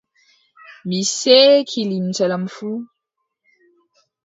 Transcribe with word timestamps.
Mi 0.87 1.01
seeki 1.15 1.81
limce 1.89 2.25
am 2.35 2.45
fuu. 2.55 2.77